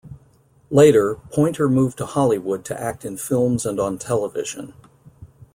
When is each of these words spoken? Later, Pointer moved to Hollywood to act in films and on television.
Later, 0.71 1.19
Pointer 1.31 1.69
moved 1.69 1.99
to 1.99 2.07
Hollywood 2.07 2.65
to 2.65 2.81
act 2.81 3.05
in 3.05 3.17
films 3.17 3.67
and 3.67 3.79
on 3.79 3.99
television. 3.99 4.73